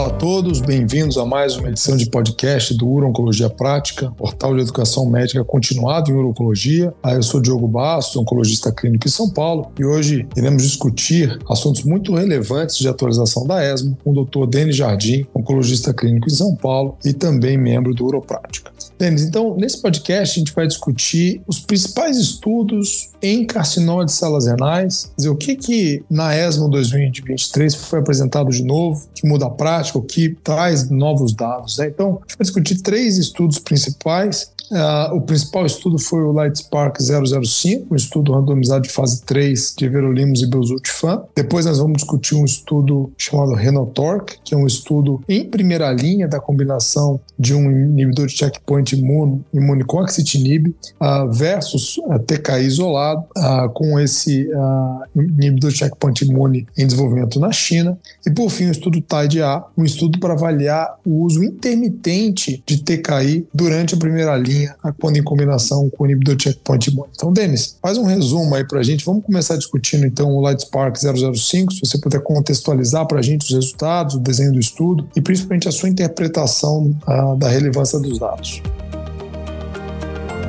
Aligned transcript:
Olá 0.00 0.08
a 0.08 0.12
todos, 0.12 0.62
bem-vindos 0.62 1.18
a 1.18 1.26
mais 1.26 1.56
uma 1.56 1.68
edição 1.68 1.94
de 1.94 2.08
podcast 2.08 2.72
do 2.72 2.88
Uro-Oncologia 2.88 3.50
Prática, 3.50 4.10
portal 4.12 4.54
de 4.54 4.62
educação 4.62 5.04
médica 5.04 5.44
continuado 5.44 6.10
em 6.10 6.14
urologia. 6.14 6.94
Ah, 7.02 7.12
eu 7.12 7.22
sou 7.22 7.38
Diogo 7.38 7.68
Bastos, 7.68 8.16
oncologista 8.16 8.72
clínico 8.72 9.06
em 9.06 9.10
São 9.10 9.28
Paulo, 9.28 9.70
e 9.78 9.84
hoje 9.84 10.26
iremos 10.34 10.62
discutir 10.62 11.38
assuntos 11.50 11.84
muito 11.84 12.14
relevantes 12.14 12.78
de 12.78 12.88
atualização 12.88 13.46
da 13.46 13.62
ESMO 13.62 13.94
com 14.02 14.12
o 14.12 14.24
Dr. 14.24 14.46
Denis 14.46 14.76
Jardim, 14.76 15.26
oncologista 15.34 15.92
clínico 15.92 16.28
em 16.28 16.34
São 16.34 16.56
Paulo 16.56 16.96
e 17.04 17.12
também 17.12 17.58
membro 17.58 17.92
do 17.92 18.06
Uroprática. 18.06 18.72
Denis, 18.98 19.22
então, 19.22 19.56
nesse 19.56 19.80
podcast 19.80 20.38
a 20.38 20.38
gente 20.40 20.54
vai 20.54 20.66
discutir 20.66 21.40
os 21.46 21.58
principais 21.58 22.18
estudos 22.18 23.10
em 23.22 23.46
carcinoma 23.46 24.04
de 24.04 24.12
células 24.12 24.46
renais, 24.46 25.10
dizer, 25.16 25.30
o 25.30 25.36
que 25.36 25.56
que 25.56 26.04
na 26.10 26.36
ESMO 26.36 26.68
2023 26.68 27.74
foi 27.74 27.98
apresentado 27.98 28.50
de 28.50 28.62
novo, 28.62 29.08
que 29.14 29.26
muda 29.26 29.46
a 29.46 29.50
prática, 29.50 29.89
que 30.02 30.36
traz 30.44 30.90
novos 30.90 31.32
dados. 31.34 31.78
Né? 31.78 31.88
Então, 31.88 32.18
a 32.18 32.28
gente 32.28 32.38
vai 32.38 32.44
discutir 32.44 32.82
três 32.82 33.16
estudos 33.16 33.58
principais 33.58 34.52
Uh, 34.70 35.16
o 35.16 35.20
principal 35.20 35.66
estudo 35.66 35.98
foi 35.98 36.22
o 36.22 36.32
Lightspark 36.32 36.96
005, 37.00 37.92
um 37.92 37.96
estudo 37.96 38.32
randomizado 38.32 38.82
de 38.82 38.90
fase 38.90 39.20
3 39.22 39.74
de 39.76 39.84
everolimus 39.84 40.42
e 40.42 40.46
belzutifan. 40.46 41.22
Depois 41.34 41.66
nós 41.66 41.78
vamos 41.78 41.98
discutir 41.98 42.36
um 42.36 42.44
estudo 42.44 43.12
chamado 43.18 43.52
Renotorque, 43.54 44.38
que 44.44 44.54
é 44.54 44.56
um 44.56 44.66
estudo 44.66 45.20
em 45.28 45.44
primeira 45.44 45.90
linha 45.92 46.28
da 46.28 46.38
combinação 46.38 47.20
de 47.36 47.52
um 47.52 47.68
inibidor 47.68 48.26
de 48.26 48.36
checkpoint 48.36 48.94
imune, 48.94 49.44
imune 49.52 49.82
com 49.82 50.00
axitinib 50.00 50.68
uh, 50.68 51.30
versus 51.32 51.98
uh, 51.98 52.18
TKI 52.20 52.66
isolado 52.66 53.24
com 53.74 53.98
esse 53.98 54.48
inibidor 55.16 55.70
de 55.70 55.78
checkpoint 55.78 56.24
imune 56.24 56.66
em 56.76 56.86
desenvolvimento 56.86 57.40
na 57.40 57.50
China. 57.50 57.98
E 58.26 58.30
por 58.30 58.50
fim 58.50 58.66
o 58.66 58.70
estudo 58.70 59.00
TIDE-A, 59.00 59.64
um 59.76 59.84
estudo 59.84 60.20
para 60.20 60.34
avaliar 60.34 60.96
o 61.04 61.24
uso 61.24 61.42
intermitente 61.42 62.62
de 62.66 62.78
TKI 62.78 63.46
durante 63.52 63.94
a 63.94 63.98
primeira 63.98 64.36
linha 64.36 64.59
quando 64.98 65.16
em 65.16 65.22
combinação 65.22 65.88
com 65.90 66.04
o 66.04 66.06
inibidor 66.06 66.36
checkpoint 66.38 66.90
imune. 66.90 67.10
Então, 67.14 67.32
Denis, 67.32 67.76
faz 67.80 67.98
um 67.98 68.04
resumo 68.04 68.54
aí 68.54 68.66
para 68.66 68.80
a 68.80 68.82
gente. 68.82 69.04
Vamos 69.04 69.24
começar 69.24 69.56
discutindo 69.56 70.06
então 70.06 70.34
o 70.34 70.46
Lightspark 70.46 70.96
005, 70.98 71.72
se 71.72 71.80
você 71.80 71.98
puder 71.98 72.20
contextualizar 72.22 73.06
para 73.06 73.18
a 73.18 73.22
gente 73.22 73.42
os 73.42 73.50
resultados, 73.50 74.14
o 74.14 74.20
desenho 74.20 74.52
do 74.52 74.60
estudo 74.60 75.08
e 75.14 75.20
principalmente 75.20 75.68
a 75.68 75.72
sua 75.72 75.88
interpretação 75.88 76.96
uh, 77.06 77.36
da 77.36 77.48
relevância 77.48 77.98
dos 77.98 78.18
dados. 78.18 78.62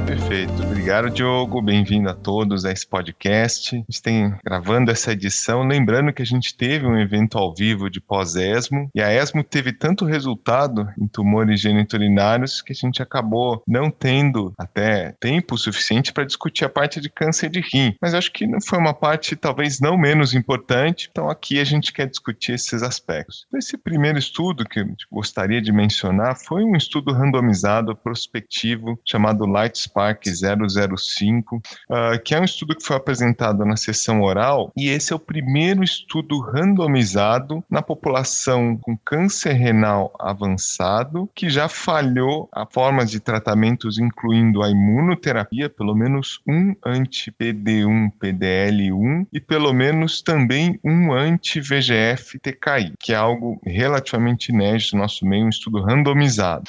Perfeito. 0.05 0.51
Obrigado, 0.63 1.09
Diogo. 1.09 1.61
Bem-vindo 1.61 2.09
a 2.09 2.13
todos 2.13 2.65
a 2.65 2.71
esse 2.71 2.85
podcast. 2.85 3.75
A 3.75 3.77
gente 3.77 4.01
tem 4.01 4.35
gravando 4.43 4.91
essa 4.91 5.13
edição, 5.13 5.63
lembrando 5.63 6.11
que 6.11 6.21
a 6.21 6.25
gente 6.25 6.55
teve 6.55 6.85
um 6.85 6.99
evento 6.99 7.37
ao 7.37 7.53
vivo 7.53 7.89
de 7.89 8.01
pós-ESMO, 8.01 8.89
e 8.93 9.01
a 9.01 9.13
ESMO 9.13 9.43
teve 9.43 9.71
tanto 9.71 10.03
resultado 10.03 10.87
em 10.99 11.07
tumores 11.07 11.61
geniturinários 11.61 12.61
que 12.61 12.73
a 12.73 12.75
gente 12.75 13.01
acabou 13.01 13.63
não 13.67 13.89
tendo 13.89 14.53
até 14.57 15.15
tempo 15.19 15.57
suficiente 15.57 16.11
para 16.11 16.25
discutir 16.25 16.65
a 16.65 16.69
parte 16.69 16.99
de 16.99 17.09
câncer 17.09 17.49
de 17.49 17.61
rim. 17.61 17.95
Mas 18.01 18.13
acho 18.13 18.31
que 18.31 18.47
não 18.47 18.59
foi 18.59 18.79
uma 18.79 18.93
parte 18.93 19.35
talvez 19.35 19.79
não 19.79 19.97
menos 19.97 20.33
importante, 20.33 21.09
então 21.11 21.29
aqui 21.29 21.59
a 21.59 21.63
gente 21.63 21.93
quer 21.93 22.07
discutir 22.07 22.53
esses 22.53 22.83
aspectos. 22.83 23.45
Esse 23.55 23.77
primeiro 23.77 24.17
estudo 24.17 24.65
que 24.65 24.79
eu 24.79 24.87
gostaria 25.11 25.61
de 25.61 25.71
mencionar 25.71 26.35
foi 26.37 26.63
um 26.63 26.75
estudo 26.75 27.13
randomizado 27.13 27.95
prospectivo 27.95 28.99
chamado 29.05 29.45
Lightspark 29.45 29.90
Park 29.93 30.25
005, 30.27 31.55
uh, 31.57 31.61
que 32.23 32.35
é 32.35 32.39
um 32.39 32.43
estudo 32.43 32.75
que 32.75 32.85
foi 32.85 32.95
apresentado 32.95 33.65
na 33.65 33.75
sessão 33.75 34.21
oral, 34.21 34.71
e 34.75 34.89
esse 34.89 35.13
é 35.13 35.15
o 35.15 35.19
primeiro 35.19 35.83
estudo 35.83 36.39
randomizado 36.39 37.63
na 37.69 37.81
população 37.81 38.77
com 38.77 38.97
câncer 38.97 39.53
renal 39.53 40.13
avançado, 40.19 41.29
que 41.35 41.49
já 41.49 41.67
falhou 41.67 42.49
a 42.51 42.65
formas 42.65 43.11
de 43.11 43.19
tratamentos 43.19 43.99
incluindo 43.99 44.61
a 44.63 44.69
imunoterapia, 44.69 45.69
pelo 45.69 45.95
menos 45.95 46.39
um 46.47 46.75
anti-PD1, 46.85 48.11
PDL1 48.21 49.27
e 49.31 49.39
pelo 49.39 49.73
menos 49.73 50.21
também 50.21 50.79
um 50.83 51.13
anti-VGF-TKI, 51.13 52.93
que 52.99 53.13
é 53.13 53.15
algo 53.15 53.59
relativamente 53.65 54.49
inédito 54.49 54.95
no 54.95 55.01
nosso 55.01 55.25
meio, 55.25 55.45
um 55.45 55.49
estudo 55.49 55.81
randomizado. 55.81 56.63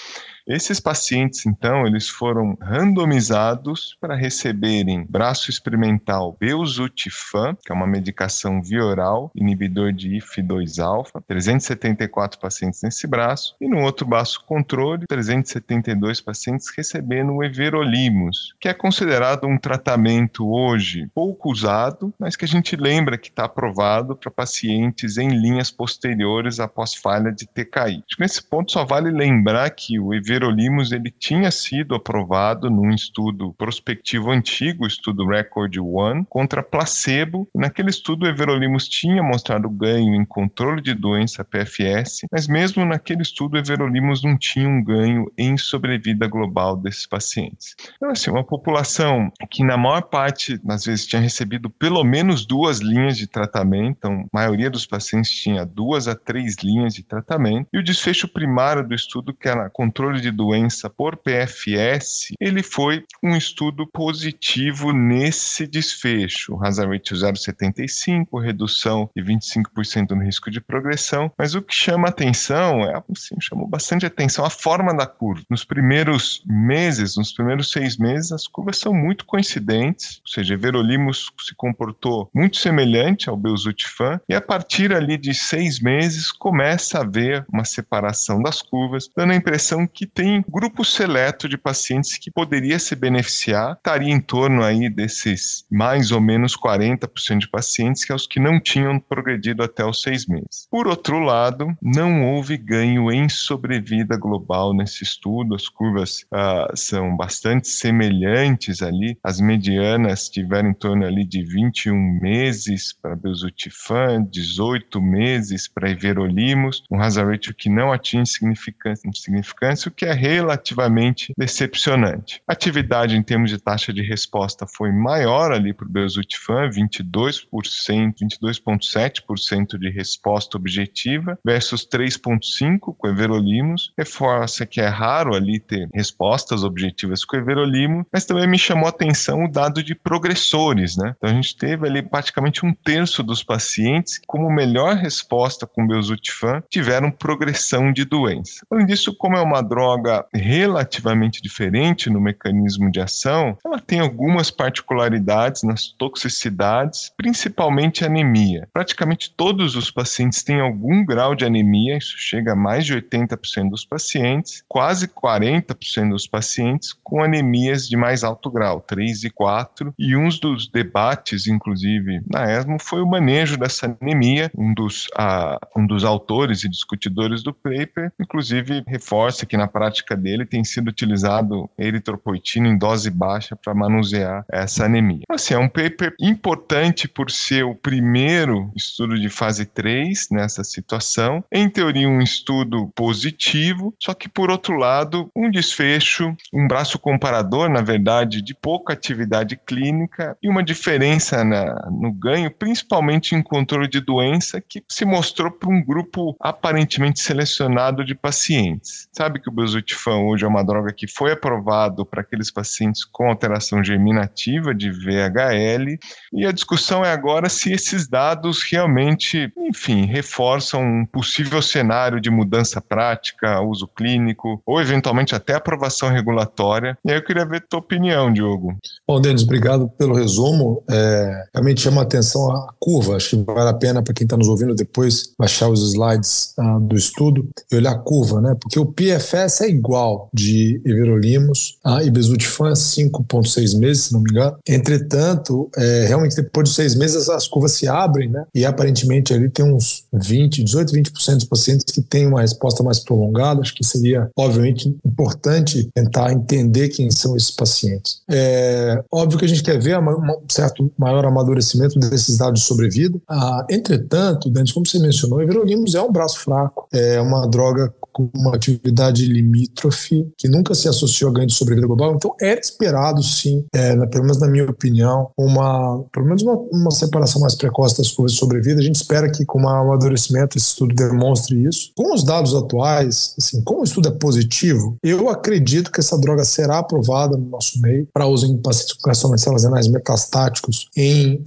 Esses 0.46 0.80
pacientes, 0.80 1.46
então, 1.46 1.86
eles 1.86 2.08
foram 2.08 2.56
randomizados 2.60 3.96
para 4.00 4.16
receberem 4.16 5.06
braço 5.08 5.50
experimental 5.50 6.36
Belzutifan, 6.38 7.56
que 7.64 7.70
é 7.70 7.74
uma 7.74 7.86
medicação 7.86 8.60
via 8.60 8.84
oral, 8.84 9.30
inibidor 9.36 9.92
de 9.92 10.16
IF2-alfa, 10.16 11.22
374 11.28 12.40
pacientes 12.40 12.82
nesse 12.82 13.06
braço, 13.06 13.54
e 13.60 13.68
no 13.68 13.80
outro 13.82 14.04
braço 14.04 14.44
controle, 14.44 15.06
372 15.06 16.20
pacientes 16.20 16.72
recebendo 16.76 17.32
o 17.34 17.44
everolimus, 17.44 18.54
que 18.60 18.68
é 18.68 18.74
considerado 18.74 19.46
um 19.46 19.56
tratamento 19.56 20.50
hoje 20.50 21.08
pouco 21.14 21.52
usado, 21.52 22.12
mas 22.18 22.34
que 22.34 22.44
a 22.44 22.48
gente 22.48 22.74
lembra 22.74 23.16
que 23.16 23.28
está 23.28 23.44
aprovado 23.44 24.16
para 24.16 24.30
pacientes 24.30 25.18
em 25.18 25.28
linhas 25.28 25.70
posteriores 25.70 26.58
após 26.58 26.94
falha 26.94 27.30
de 27.30 27.46
TKI. 27.46 28.02
Acho 28.06 28.16
que 28.16 28.20
nesse 28.20 28.42
ponto 28.42 28.72
só 28.72 28.84
vale 28.84 29.10
lembrar 29.10 29.70
que 29.70 30.00
o 30.00 30.12
everolimus 30.12 30.31
everolimus 30.32 30.92
ele 30.92 31.10
tinha 31.10 31.50
sido 31.50 31.94
aprovado 31.94 32.70
num 32.70 32.90
estudo 32.90 33.52
prospectivo 33.52 34.30
antigo, 34.30 34.84
o 34.84 34.86
estudo 34.86 35.26
Record 35.26 35.76
One, 35.78 36.24
contra 36.28 36.62
placebo. 36.62 37.48
Naquele 37.54 37.90
estudo, 37.90 38.24
o 38.24 38.28
everolimus 38.28 38.88
tinha 38.88 39.22
mostrado 39.22 39.68
ganho 39.68 40.14
em 40.14 40.24
controle 40.24 40.80
de 40.80 40.94
doença 40.94 41.44
PFS, 41.44 42.26
mas 42.30 42.46
mesmo 42.46 42.84
naquele 42.84 43.22
estudo, 43.22 43.54
o 43.54 43.58
everolimus 43.58 44.22
não 44.22 44.36
tinha 44.36 44.68
um 44.68 44.82
ganho 44.82 45.30
em 45.36 45.56
sobrevida 45.56 46.26
global 46.26 46.76
desses 46.76 47.06
pacientes. 47.06 47.74
Então, 47.96 48.10
assim, 48.10 48.30
uma 48.30 48.44
população 48.44 49.30
que 49.50 49.62
na 49.62 49.76
maior 49.76 50.02
parte, 50.02 50.60
às 50.68 50.84
vezes, 50.84 51.06
tinha 51.06 51.20
recebido 51.20 51.68
pelo 51.68 52.02
menos 52.04 52.46
duas 52.46 52.80
linhas 52.80 53.16
de 53.16 53.26
tratamento, 53.26 53.98
então, 53.98 54.28
a 54.32 54.38
maioria 54.38 54.70
dos 54.70 54.86
pacientes 54.86 55.30
tinha 55.30 55.64
duas 55.64 56.08
a 56.08 56.14
três 56.14 56.56
linhas 56.62 56.94
de 56.94 57.02
tratamento, 57.02 57.68
e 57.72 57.78
o 57.78 57.82
desfecho 57.82 58.28
primário 58.28 58.86
do 58.86 58.94
estudo, 58.94 59.34
que 59.34 59.48
era 59.48 59.68
controle 59.70 60.20
de 60.22 60.30
doença 60.30 60.88
por 60.88 61.16
PFS, 61.16 62.32
ele 62.40 62.62
foi 62.62 63.04
um 63.22 63.36
estudo 63.36 63.86
positivo 63.86 64.92
nesse 64.92 65.66
desfecho. 65.66 66.58
Hazard 66.62 66.90
ratio 66.92 67.16
0,75, 67.16 68.42
redução 68.42 69.10
de 69.14 69.22
25% 69.22 70.10
no 70.10 70.22
risco 70.22 70.50
de 70.50 70.60
progressão, 70.60 71.30
mas 71.36 71.54
o 71.54 71.62
que 71.62 71.74
chama 71.74 72.08
atenção, 72.08 72.84
é, 72.84 73.02
assim, 73.12 73.34
chamou 73.40 73.66
bastante 73.66 74.06
atenção 74.06 74.44
a 74.44 74.50
forma 74.50 74.94
da 74.94 75.06
curva. 75.06 75.42
Nos 75.50 75.64
primeiros 75.64 76.42
meses, 76.46 77.16
nos 77.16 77.32
primeiros 77.32 77.72
seis 77.72 77.96
meses, 77.96 78.32
as 78.32 78.46
curvas 78.46 78.78
são 78.78 78.94
muito 78.94 79.24
coincidentes, 79.26 80.20
ou 80.24 80.32
seja, 80.32 80.54
Everolimus 80.54 81.30
se 81.40 81.54
comportou 81.54 82.30
muito 82.34 82.56
semelhante 82.56 83.28
ao 83.28 83.36
Belzutifan, 83.36 84.20
e 84.28 84.34
a 84.34 84.40
partir 84.40 84.92
ali 84.92 85.18
de 85.18 85.34
seis 85.34 85.80
meses 85.80 86.30
começa 86.30 86.98
a 86.98 87.02
haver 87.02 87.44
uma 87.52 87.64
separação 87.64 88.42
das 88.42 88.62
curvas, 88.62 89.08
dando 89.16 89.32
a 89.32 89.36
impressão 89.36 89.86
que 89.86 90.06
tem 90.14 90.44
grupo 90.48 90.84
seleto 90.84 91.48
de 91.48 91.58
pacientes 91.58 92.16
que 92.16 92.30
poderia 92.30 92.78
se 92.78 92.94
beneficiar, 92.94 93.76
estaria 93.76 94.12
em 94.12 94.20
torno 94.20 94.62
aí 94.62 94.88
desses 94.88 95.64
mais 95.70 96.10
ou 96.12 96.20
menos 96.20 96.56
40% 96.56 97.38
de 97.38 97.48
pacientes 97.48 98.04
que 98.04 98.12
é 98.12 98.14
os 98.14 98.26
que 98.26 98.40
não 98.40 98.60
tinham 98.60 98.98
progredido 98.98 99.62
até 99.62 99.84
os 99.84 100.02
seis 100.02 100.26
meses. 100.26 100.66
Por 100.70 100.86
outro 100.86 101.18
lado, 101.18 101.76
não 101.80 102.24
houve 102.32 102.56
ganho 102.56 103.10
em 103.10 103.28
sobrevida 103.28 104.16
global 104.16 104.74
nesse 104.74 105.02
estudo, 105.02 105.54
as 105.54 105.68
curvas 105.68 106.24
uh, 106.32 106.76
são 106.76 107.16
bastante 107.16 107.68
semelhantes 107.68 108.82
ali, 108.82 109.18
as 109.22 109.40
medianas 109.40 110.28
tiveram 110.28 110.70
em 110.70 110.74
torno 110.74 111.04
ali 111.06 111.24
de 111.24 111.42
21 111.42 111.94
meses 112.20 112.92
para 112.92 113.16
Belzutifan, 113.16 114.24
18 114.30 115.00
meses 115.00 115.68
para 115.68 115.90
Everolimus, 115.90 116.84
um 116.90 117.00
hazard 117.00 117.32
ratio 117.32 117.54
que 117.54 117.68
não 117.68 117.92
atinge 117.92 118.32
significância, 118.32 119.10
significância 119.14 119.88
o 119.88 119.92
que 119.92 120.01
é 120.04 120.12
relativamente 120.12 121.32
decepcionante. 121.36 122.40
A 122.46 122.52
atividade 122.52 123.16
em 123.16 123.22
termos 123.22 123.50
de 123.50 123.58
taxa 123.58 123.92
de 123.92 124.02
resposta 124.02 124.66
foi 124.66 124.92
maior 124.92 125.52
ali 125.52 125.72
para 125.72 125.86
o 125.86 125.90
Belzutifan, 125.90 126.68
22%, 126.70 127.42
22,7% 127.52 129.78
de 129.78 129.90
resposta 129.90 130.56
objetiva 130.56 131.38
versus 131.44 131.86
3,5% 131.86 132.94
com 132.96 133.08
Everolimus. 133.08 133.92
Reforça 133.96 134.66
que 134.66 134.80
é 134.80 134.88
raro 134.88 135.34
ali 135.34 135.60
ter 135.60 135.88
respostas 135.94 136.64
objetivas 136.64 137.24
com 137.24 137.36
Everolimus, 137.36 138.04
mas 138.12 138.24
também 138.24 138.48
me 138.48 138.58
chamou 138.58 138.86
a 138.86 138.90
atenção 138.90 139.44
o 139.44 139.50
dado 139.50 139.82
de 139.82 139.94
progressores, 139.94 140.96
né? 140.96 141.14
Então 141.16 141.30
a 141.30 141.34
gente 141.34 141.56
teve 141.56 141.86
ali 141.86 142.02
praticamente 142.02 142.64
um 142.64 142.72
terço 142.72 143.22
dos 143.22 143.42
pacientes 143.42 144.18
que, 144.18 144.26
como 144.26 144.50
melhor 144.50 144.96
resposta 144.96 145.66
com 145.66 145.86
Belzutifan 145.86 146.62
tiveram 146.70 147.10
progressão 147.10 147.92
de 147.92 148.04
doença. 148.04 148.66
Além 148.70 148.86
disso, 148.86 149.14
como 149.16 149.36
é 149.36 149.40
uma 149.40 149.62
droga 149.62 149.91
droga 149.92 150.24
relativamente 150.32 151.42
diferente 151.42 152.08
no 152.08 152.20
mecanismo 152.20 152.90
de 152.90 153.00
ação, 153.00 153.56
ela 153.64 153.78
tem 153.78 154.00
algumas 154.00 154.50
particularidades 154.50 155.62
nas 155.62 155.88
toxicidades, 155.88 157.12
principalmente 157.16 158.04
anemia. 158.04 158.68
Praticamente 158.72 159.32
todos 159.36 159.76
os 159.76 159.90
pacientes 159.90 160.42
têm 160.42 160.60
algum 160.60 161.04
grau 161.04 161.34
de 161.34 161.44
anemia, 161.44 161.96
isso 161.96 162.16
chega 162.18 162.52
a 162.52 162.56
mais 162.56 162.86
de 162.86 162.94
80% 162.94 163.70
dos 163.70 163.84
pacientes, 163.84 164.64
quase 164.68 165.08
40% 165.08 166.10
dos 166.10 166.26
pacientes 166.26 166.92
com 167.02 167.22
anemias 167.22 167.88
de 167.88 167.96
mais 167.96 168.24
alto 168.24 168.50
grau, 168.50 168.80
3 168.80 169.24
e 169.24 169.30
4, 169.30 169.94
e 169.98 170.16
um 170.16 170.28
dos 170.40 170.66
debates, 170.68 171.46
inclusive, 171.46 172.22
na 172.30 172.50
ESMO 172.50 172.78
foi 172.80 173.02
o 173.02 173.06
manejo 173.06 173.58
dessa 173.58 173.96
anemia. 174.00 174.50
Um 174.56 174.72
dos, 174.72 175.06
uh, 175.08 175.58
um 175.76 175.86
dos 175.86 176.04
autores 176.04 176.64
e 176.64 176.68
discutidores 176.68 177.42
do 177.42 177.52
paper, 177.52 178.10
inclusive, 178.18 178.82
reforça 178.86 179.44
que 179.44 179.56
na 179.56 179.66
prática 179.66 179.81
dele 180.16 180.44
tem 180.44 180.64
sido 180.64 180.88
utilizado 180.88 181.68
eritropoetina 181.78 182.68
em 182.68 182.76
dose 182.76 183.10
baixa 183.10 183.56
para 183.56 183.74
manusear 183.74 184.44
essa 184.50 184.84
anemia. 184.84 185.22
Assim, 185.28 185.54
é 185.54 185.58
um 185.58 185.68
paper 185.68 186.14
importante 186.20 187.08
por 187.08 187.30
ser 187.30 187.64
o 187.64 187.74
primeiro 187.74 188.70
estudo 188.76 189.18
de 189.18 189.28
fase 189.28 189.64
3 189.64 190.28
nessa 190.30 190.64
situação. 190.64 191.44
Em 191.50 191.68
teoria, 191.68 192.08
um 192.08 192.20
estudo 192.20 192.90
positivo, 192.94 193.94
só 193.98 194.14
que, 194.14 194.28
por 194.28 194.50
outro 194.50 194.76
lado, 194.76 195.30
um 195.34 195.50
desfecho, 195.50 196.34
um 196.52 196.66
braço 196.66 196.98
comparador, 196.98 197.68
na 197.68 197.80
verdade, 197.80 198.42
de 198.42 198.54
pouca 198.54 198.92
atividade 198.92 199.56
clínica 199.56 200.36
e 200.42 200.48
uma 200.48 200.62
diferença 200.62 201.44
na, 201.44 201.90
no 201.90 202.12
ganho, 202.12 202.50
principalmente 202.50 203.34
em 203.34 203.42
controle 203.42 203.88
de 203.88 204.00
doença, 204.00 204.60
que 204.60 204.82
se 204.88 205.04
mostrou 205.04 205.50
para 205.50 205.70
um 205.70 205.82
grupo 205.82 206.36
aparentemente 206.40 207.20
selecionado 207.20 208.04
de 208.04 208.14
pacientes. 208.14 209.08
Sabe 209.12 209.40
que 209.40 209.48
o 209.48 209.52
Bezutifan 209.72 210.18
hoje 210.18 210.44
é 210.44 210.48
uma 210.48 210.62
droga 210.62 210.92
que 210.92 211.06
foi 211.06 211.32
aprovado 211.32 212.04
para 212.04 212.20
aqueles 212.20 212.50
pacientes 212.50 213.04
com 213.04 213.28
alteração 213.28 213.82
germinativa 213.82 214.74
de 214.74 214.90
VHL, 214.90 215.98
e 216.32 216.46
a 216.46 216.52
discussão 216.52 217.04
é 217.04 217.10
agora 217.10 217.48
se 217.48 217.72
esses 217.72 218.06
dados 218.06 218.62
realmente, 218.62 219.50
enfim, 219.56 220.04
reforçam 220.04 220.82
um 220.82 221.06
possível 221.06 221.62
cenário 221.62 222.20
de 222.20 222.30
mudança 222.30 222.80
prática, 222.80 223.60
uso 223.62 223.88
clínico, 223.88 224.60
ou 224.66 224.80
eventualmente 224.80 225.34
até 225.34 225.54
aprovação 225.54 226.10
regulatória. 226.10 226.96
E 227.04 227.10
aí 227.10 227.16
eu 227.16 227.24
queria 227.24 227.46
ver 227.46 227.62
tua 227.66 227.80
opinião, 227.80 228.32
Diogo. 228.32 228.76
Bom, 229.06 229.20
Denis, 229.20 229.42
obrigado 229.42 229.88
pelo 229.98 230.14
resumo. 230.14 230.82
É, 230.90 231.44
realmente 231.54 231.80
chama 231.80 232.02
a 232.02 232.04
atenção 232.04 232.50
a 232.50 232.74
curva. 232.78 233.16
Acho 233.16 233.30
que 233.30 233.44
vale 233.44 233.70
a 233.70 233.74
pena 233.74 234.02
para 234.02 234.12
quem 234.12 234.24
está 234.24 234.36
nos 234.36 234.48
ouvindo 234.48 234.74
depois 234.74 235.32
baixar 235.38 235.68
os 235.68 235.92
slides 235.92 236.54
uh, 236.58 236.80
do 236.80 236.96
estudo 236.96 237.48
e 237.70 237.76
olhar 237.76 237.92
a 237.92 237.98
curva, 237.98 238.40
né? 238.40 238.56
Porque 238.60 238.78
o 238.78 238.86
PFS 238.86 239.61
é 239.62 239.68
igual 239.68 240.28
de 240.32 240.80
everolimus 240.84 241.78
uh, 241.84 242.00
e 242.02 242.10
bezutifan 242.10 242.70
é 242.70 242.72
5,6 242.72 243.78
meses, 243.78 244.04
se 244.04 244.12
não 244.12 244.20
me 244.20 244.30
engano. 244.30 244.56
Entretanto, 244.66 245.70
é, 245.76 246.06
realmente 246.06 246.36
depois 246.36 246.68
de 246.68 246.74
seis 246.74 246.94
meses 246.94 247.28
as 247.28 247.46
curvas 247.46 247.72
se 247.72 247.88
abrem, 247.88 248.28
né? 248.28 248.44
E 248.54 248.64
aparentemente 248.64 249.32
ali 249.32 249.48
tem 249.48 249.64
uns 249.64 250.04
20, 250.12 250.64
18, 250.64 250.92
20% 250.92 251.34
dos 251.34 251.44
pacientes 251.44 251.84
que 251.92 252.02
têm 252.02 252.26
uma 252.26 252.40
resposta 252.40 252.82
mais 252.82 252.98
prolongada. 252.98 253.60
Acho 253.60 253.74
que 253.74 253.84
seria, 253.84 254.30
obviamente, 254.36 254.94
importante 255.04 255.88
tentar 255.94 256.32
entender 256.32 256.88
quem 256.88 257.10
são 257.10 257.36
esses 257.36 257.50
pacientes. 257.50 258.20
É 258.30 259.02
óbvio 259.10 259.38
que 259.38 259.44
a 259.44 259.48
gente 259.48 259.62
quer 259.62 259.78
ver 259.80 259.98
um 259.98 260.42
certo 260.50 260.90
maior 260.98 261.24
amadurecimento 261.24 261.98
desses 261.98 262.36
dados 262.38 262.60
de 262.60 262.66
sobrevida. 262.66 263.18
Ah, 263.28 263.66
entretanto, 263.70 264.50
Dante, 264.50 264.74
como 264.74 264.86
você 264.86 264.98
mencionou, 264.98 265.42
everolimus 265.42 265.94
é 265.94 266.02
um 266.02 266.12
braço 266.12 266.40
fraco, 266.40 266.88
é 266.92 267.20
uma 267.20 267.46
droga 267.46 267.92
com 268.12 268.28
uma 268.34 268.54
atividade 268.54 269.26
limítrofe 269.42 270.26
que 270.38 270.48
nunca 270.48 270.74
se 270.74 270.88
associou 270.88 271.30
a 271.30 271.34
ganho 271.34 271.46
de 271.46 271.54
sobrevida 271.54 271.86
global. 271.86 272.14
Então, 272.14 272.34
era 272.40 272.60
esperado, 272.60 273.22
sim, 273.22 273.64
é, 273.74 273.94
pelo 274.06 274.24
menos 274.24 274.40
na 274.40 274.48
minha 274.48 274.64
opinião, 274.64 275.30
uma, 275.36 276.02
pelo 276.12 276.26
menos 276.26 276.42
uma, 276.42 276.54
uma 276.54 276.90
separação 276.90 277.40
mais 277.40 277.54
precoce 277.54 277.98
das 277.98 278.10
curvas 278.10 278.32
de 278.32 278.38
sobrevida. 278.38 278.80
A 278.80 278.84
gente 278.84 278.96
espera 278.96 279.30
que, 279.30 279.44
com 279.44 279.62
o 279.62 279.68
amadurecimento, 279.68 280.56
esse 280.56 280.68
estudo 280.68 280.94
demonstre 280.94 281.64
isso. 281.64 281.92
Com 281.96 282.14
os 282.14 282.24
dados 282.24 282.54
atuais, 282.54 283.34
assim, 283.38 283.62
como 283.62 283.80
o 283.80 283.84
estudo 283.84 284.08
é 284.08 284.12
positivo, 284.12 284.96
eu 285.02 285.28
acredito 285.28 285.90
que 285.90 286.00
essa 286.00 286.18
droga 286.18 286.44
será 286.44 286.78
aprovada 286.78 287.36
no 287.36 287.48
nosso 287.48 287.80
meio 287.80 288.06
para 288.12 288.26
uso 288.26 288.46
em 288.46 288.56
pacientes 288.58 288.94
com 288.94 289.02
carcinoma 289.02 289.36
de 289.36 289.42
células 289.42 289.64
renais 289.64 289.88
metastáticos 289.88 290.88
em 290.96 291.42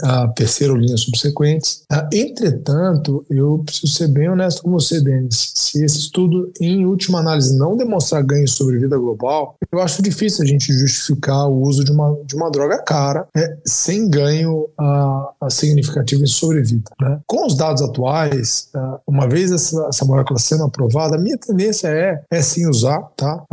ou 0.70 0.76
linha 0.78 0.98
subsequentes. 0.98 1.84
Uh, 1.92 2.08
entretanto, 2.14 3.26
eu 3.30 3.62
preciso 3.66 3.94
ser 3.94 4.08
bem 4.08 4.30
honesto 4.30 4.64
com 4.64 4.72
você, 4.72 5.02
Denis. 5.02 5.52
Se 5.56 5.84
esse 5.84 6.00
estudo 6.00 6.52
em 6.60 6.86
última 6.86 7.20
análise, 7.20 7.58
não 7.58 7.76
demonstrar 7.86 8.24
ganho 8.24 8.48
sobre 8.48 8.78
vida 8.78 8.98
global, 8.98 9.56
eu 9.72 9.80
acho 9.82 10.02
difícil 10.02 10.44
a 10.44 10.48
gente 10.48 10.72
justificar 10.74 11.48
o 11.48 11.62
uso 11.62 11.84
de 11.84 11.92
uma, 11.92 12.18
de 12.26 12.36
uma 12.36 12.50
droga 12.50 12.80
cara 12.80 13.28
né, 13.36 13.58
sem 13.66 14.10
ganho 14.10 14.68
uh, 14.80 15.50
significativo 15.50 16.24
em 16.24 16.28
sobrevida. 16.28 16.92
Né? 17.00 17.20
Com 17.26 17.46
os 17.46 17.56
dados 17.56 17.82
atuais, 17.82 18.70
uh, 18.76 19.00
uma 19.08 19.28
vez 19.28 19.52
essa, 19.52 19.88
essa 19.88 20.06
molécula 20.06 20.40
sendo 20.40 20.64
aprovada, 20.64 21.16
a 21.16 21.20
minha 21.20 21.38
tendência 21.38 21.88
é, 21.88 22.22
é 22.30 22.42
sim 22.42 22.68
usar, 22.68 23.02
tá? 23.16 23.44